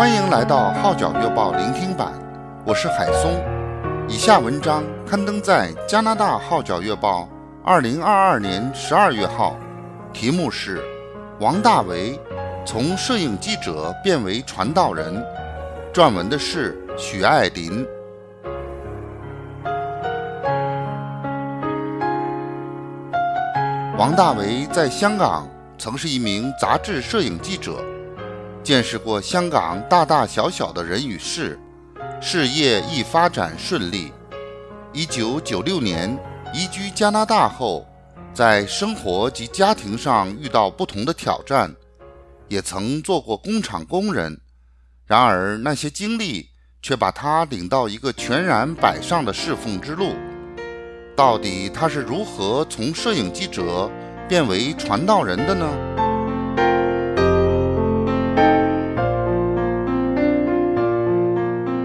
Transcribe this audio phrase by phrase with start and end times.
[0.00, 2.10] 欢迎来到《号角月报》聆听版，
[2.64, 3.38] 我是海松。
[4.08, 7.24] 以下文章刊登在加拿大《号角月报》
[7.62, 9.58] 二零二二年十二月号，
[10.10, 10.78] 题目是
[11.38, 12.18] 《王大为
[12.64, 15.22] 从摄影记者变为传道人》，
[15.92, 17.86] 撰文的是许爱林。
[23.98, 25.46] 王大为在香港
[25.76, 27.84] 曾是一名杂志摄影记者。
[28.62, 31.58] 见识过香港大大小小的人与事，
[32.20, 34.12] 事业亦发展顺利。
[34.92, 36.16] 一九九六年
[36.52, 37.86] 移居加拿大后，
[38.34, 41.74] 在生活及家庭上遇到不同的挑战，
[42.48, 44.38] 也曾做过工厂工人。
[45.06, 46.48] 然而那些经历
[46.82, 50.14] 却把他领到一个全然摆上的侍奉之路。
[51.16, 53.90] 到底他是如何从摄影记者
[54.28, 56.09] 变为传道人的呢？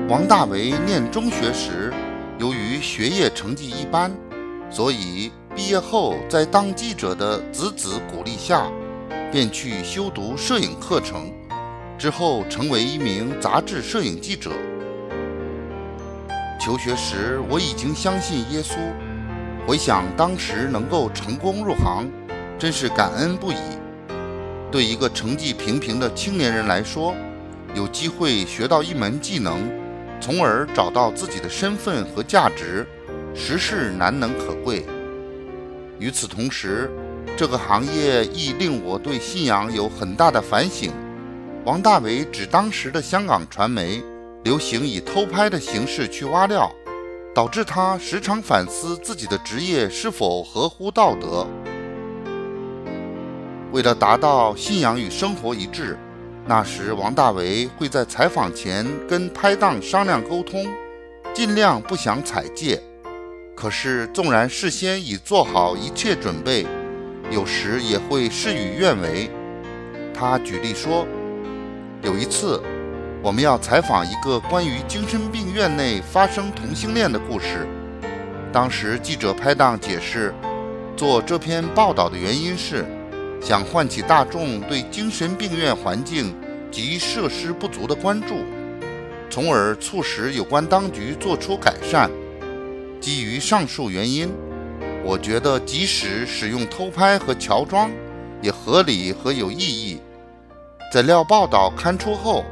[0.07, 1.91] 王大为念中学时，
[2.37, 4.11] 由于学业成绩一般，
[4.69, 8.67] 所以毕业后在当记者的子子鼓励下，
[9.31, 11.31] 便去修读摄影课程，
[11.97, 14.51] 之后成为一名杂志摄影记者。
[16.61, 18.75] 求学时我已经相信耶稣，
[19.65, 22.07] 回想当时能够成功入行，
[22.59, 23.55] 真是感恩不已。
[24.71, 27.15] 对一个成绩平平的青年人来说，
[27.73, 29.83] 有机会学到一门技能。
[30.25, 32.83] 从而找到自己的身份和价值，
[33.35, 34.83] 实是难能可贵。
[35.99, 36.89] 与此同时，
[37.37, 40.91] 这个行业亦令我对信仰有很大的反省。
[41.63, 44.01] 王大为指当时的香港传媒
[44.43, 46.73] 流行以偷拍的形式去挖料，
[47.35, 51.45] 导致他时常反思自己的职业是否合乎道德。
[53.71, 55.95] 为了达到信仰与生活一致。
[56.47, 60.67] 那时，王大为会在采访前跟拍档商量沟通，
[61.33, 62.79] 尽量不想踩界。
[63.55, 66.67] 可是，纵然事先已做好一切准备，
[67.31, 69.27] 有时也会事与愿违。
[70.13, 71.07] 他举例说，
[72.03, 72.61] 有一次，
[73.23, 77.67] 我们要采访一个关于精神病院内发生同性恋的故事。
[78.53, 80.31] 当时记者拍档解释，
[80.95, 82.85] 做这篇报道的原因是。
[83.45, 86.33] 想唤起大众对精神病院环境
[86.71, 88.37] 及设施不足的关注，
[89.29, 92.09] 从而促使有关当局做出改善。
[92.99, 94.31] 基于上述原因，
[95.03, 97.91] 我觉得即使使用偷拍和乔装
[98.41, 99.99] 也合理和有意义。
[100.91, 102.43] 怎料报道刊出后，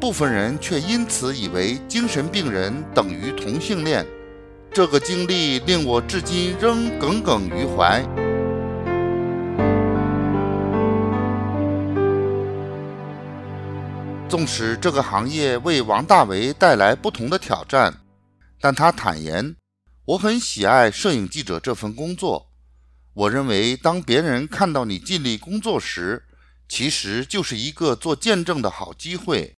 [0.00, 4.02] 部分人却因此以为精神病人等于同性恋，
[4.72, 8.02] 这个经历令我至今仍耿耿于怀。
[14.28, 17.98] 纵使这个行业为王大为带来不同的挑战，
[18.60, 19.56] 但他坦言
[20.04, 22.50] ：“我很喜爱摄影记者这份工作。
[23.14, 26.22] 我认为，当别人看到你尽力工作时，
[26.68, 29.54] 其实就是一个做见证的好机会。”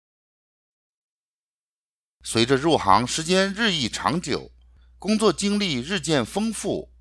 [2.24, 4.52] 随着入行时间日益长久，
[5.00, 6.92] 工作经历日渐丰富，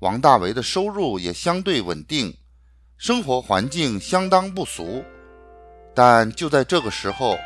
[0.00, 2.36] 王大为的收入也相对稳定，
[2.98, 5.02] 生活环境相当不俗。
[5.94, 7.38] 但就在这个时候，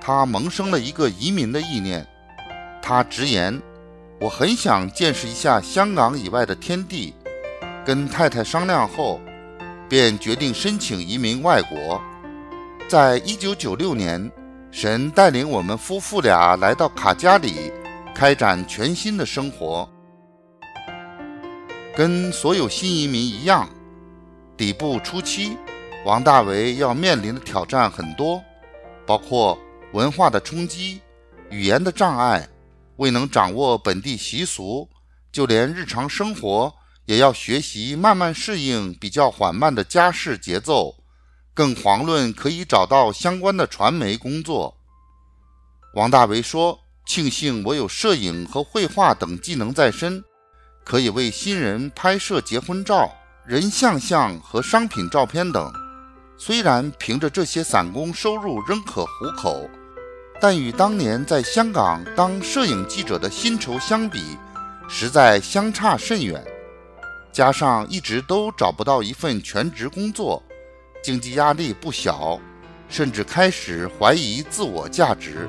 [0.00, 2.06] 他萌生了一个移民的意念。
[2.80, 3.60] 他直言
[4.20, 7.12] ：“我很想见识一下香港以外的天地。”
[7.84, 9.20] 跟太太商量后，
[9.88, 12.00] 便决定申请移民外国。
[12.88, 14.30] 在一九九六年，
[14.70, 17.72] 神带领我们夫妇俩来到卡加里，
[18.14, 19.88] 开展全新的生活。
[21.96, 23.68] 跟所有新移民一样，
[24.56, 25.56] 底部初期。
[26.08, 28.42] 王大为要面临的挑战很多，
[29.06, 29.58] 包括
[29.92, 31.02] 文化的冲击、
[31.50, 32.48] 语言的障碍，
[32.96, 34.88] 未能掌握本地习俗，
[35.30, 36.72] 就连日常生活
[37.04, 40.94] 也要学习慢慢适应比较缓慢的家事节奏，
[41.52, 44.78] 更遑论可以找到相关的传媒工作。
[45.92, 50.24] 王大为说：“庆幸我有摄影和绘画等技能在身，
[50.86, 53.14] 可以为新人拍摄结婚照、
[53.44, 55.70] 人像像和商品照片等。”
[56.40, 59.68] 虽然凭着这些散工收入仍可糊口，
[60.40, 64.38] 但与当年在香港当摄影记者的薪酬相比，
[64.88, 66.40] 实在相差甚远。
[67.32, 70.40] 加上一直都找不到一份全职工作，
[71.02, 72.38] 经济压力不小，
[72.88, 75.48] 甚至开始怀疑自我价值。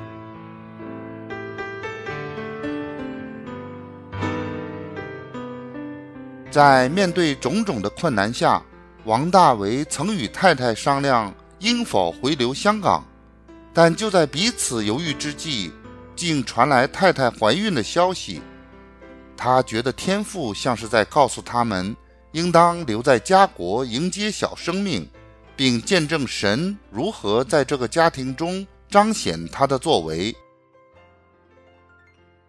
[6.50, 8.60] 在面对种种的困难下，
[9.04, 13.04] 王大为曾与太太商量应否回流香港，
[13.72, 15.72] 但就在彼此犹豫之际，
[16.14, 18.42] 竟传来太太怀孕的消息。
[19.36, 21.96] 他觉得天父像是在告诉他们，
[22.32, 25.08] 应当留在家国迎接小生命，
[25.56, 30.36] 并见证神如何在这个家庭中彰显他的作为。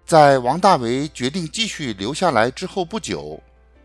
[0.06, 3.42] 在王大为决定继续留下来之后不久，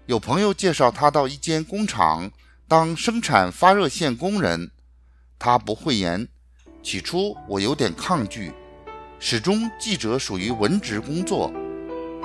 [0.06, 2.28] 有朋友介绍他到一间工厂
[2.68, 4.70] 当生产发热线工人。
[5.38, 6.26] 他不讳言，
[6.82, 8.52] 起初我有点抗拒，
[9.20, 11.52] 始终记者属于文职工作，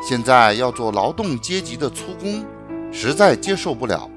[0.01, 2.43] 现在要做劳动阶级的粗工，
[2.91, 4.09] 实在接受不了。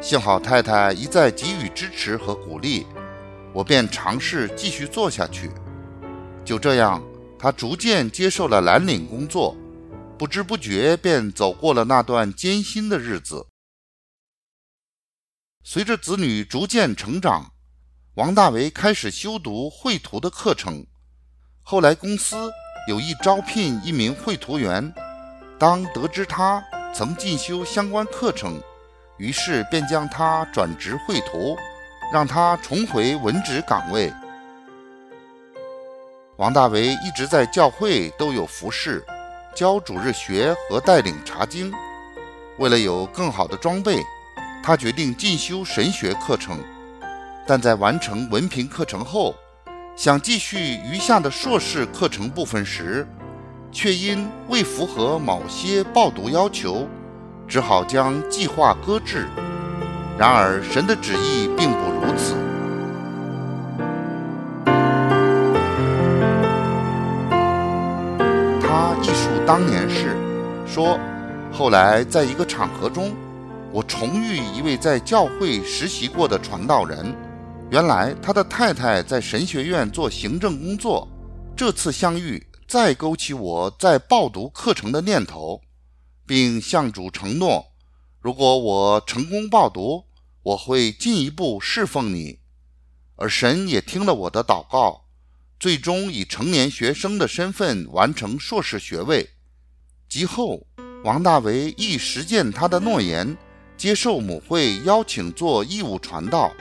[0.00, 2.86] 幸好太太一再给予支持和鼓励，
[3.52, 5.50] 我便尝试继续做下去。
[6.44, 7.02] 就这样。
[7.42, 9.56] 他逐渐接受了蓝领工作，
[10.18, 13.46] 不知不觉便走过了那段艰辛的日子。
[15.62, 17.52] 随着子女逐渐成长，
[18.14, 20.84] 王大为开始修读绘图的课程。
[21.62, 22.50] 后来公司
[22.88, 24.92] 有意招聘一名绘图员，
[25.58, 26.64] 当得知他
[26.94, 28.58] 曾进修相关课程，
[29.18, 31.54] 于是便将他转职绘图，
[32.10, 34.10] 让他重回文职岗位。
[36.38, 39.04] 王大为一直在教会都有服侍，
[39.54, 41.70] 教主日学和带领查经。
[42.58, 44.02] 为了有更好的装备，
[44.62, 46.58] 他决定进修神学课程。
[47.46, 49.34] 但在完成文凭课程后，
[49.96, 53.06] 想继续余下的硕士课程部分时，
[53.72, 56.88] 却因未符合某些报读要求，
[57.48, 59.26] 只好将计划搁置。
[60.16, 62.34] 然而，神的旨意并不如此。
[68.60, 70.14] 他忆述当年事
[70.66, 70.98] 说，
[71.50, 73.12] 后来在一个场合中，
[73.72, 77.14] 我重遇一位在教会实习过的传道人。
[77.70, 81.06] 原来他的太太在神学院做行政工作。
[81.56, 85.60] 这次相遇再勾起我在报读课程的念头，
[86.26, 87.64] 并向主承诺：
[88.20, 90.04] 如果我成功报读，
[90.42, 92.38] 我会进一步侍奉你。
[93.16, 95.04] 而神也听了我的祷告，
[95.60, 99.28] 最终以成年学生的身份完成硕士学位。
[100.08, 100.66] 及后，
[101.04, 103.36] 王大为亦实践他的诺言，
[103.80, 106.52] 接受母会邀请做义务传道。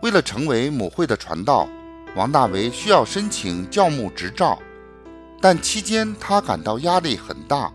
[0.00, 1.68] 为了成为母会的传道，
[2.14, 4.58] 王大为需要申请教牧执照，
[5.38, 7.70] 但期间他感到压力很大，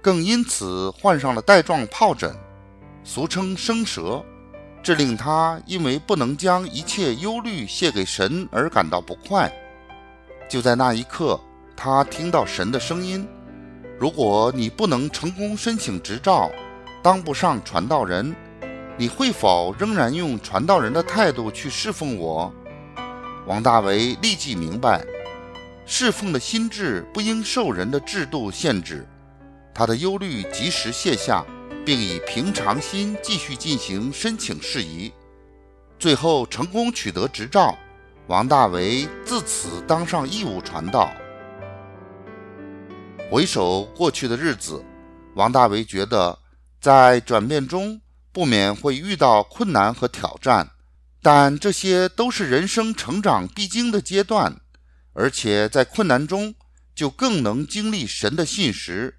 [0.00, 2.32] 更因此患上了带状疱疹，
[3.02, 4.24] 俗称生蛇，
[4.84, 9.52] 这令他因为不能将一切忧虑卸给神而感到不快。
[10.48, 11.40] 就在那一刻。
[11.74, 13.26] 他听到神的声音
[14.02, 16.50] ：“如果你不能成功申请执照，
[17.04, 18.34] 当不上传道人，
[18.98, 22.52] 你会否仍然用传道人的态度去侍奉我？”
[23.46, 25.06] 王大为立即明白，
[25.86, 29.06] 侍奉的心智不应受人的制度限制。
[29.72, 31.46] 他的忧虑及时卸下，
[31.86, 35.12] 并以平常心继续进行申请事宜，
[35.96, 37.78] 最后成功取得执照。
[38.26, 41.08] 王大为自此当上义务传道。
[43.32, 44.84] 回首过去的日子，
[45.36, 46.38] 王大为觉得
[46.82, 47.98] 在转变中
[48.30, 50.72] 不免会遇到困难和挑战，
[51.22, 54.60] 但这些都是人生成长必经的阶段，
[55.14, 56.54] 而且在困难中
[56.94, 59.16] 就更能经历神的信实，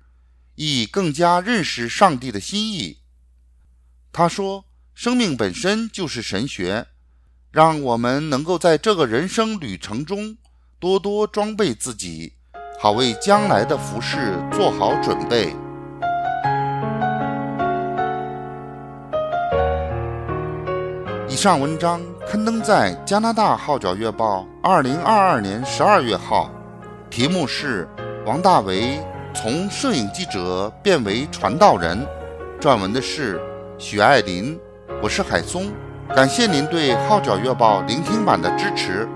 [0.54, 3.00] 亦更加认识上帝的心意。
[4.12, 6.86] 他说：“生命本身就是神学，
[7.50, 10.38] 让我们能够在这个人生旅程中
[10.78, 12.34] 多多装备自己。”
[12.84, 15.56] 好为将来的服饰做好准备。
[21.30, 26.50] 以上文章刊登在加拿大《号角月报》二零二二年十二月号，
[27.10, 27.88] 题目是
[28.26, 29.00] 《王大为
[29.34, 32.06] 从摄影记者变为传道人》，
[32.62, 33.40] 撰文的是
[33.78, 34.60] 许爱林。
[35.02, 35.72] 我是海松，
[36.14, 39.08] 感谢您对《号角月报》聆听版的支持。